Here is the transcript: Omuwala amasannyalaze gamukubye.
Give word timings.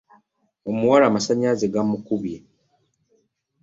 Omuwala 0.69 1.05
amasannyalaze 1.07 1.65
gamukubye. 1.73 2.37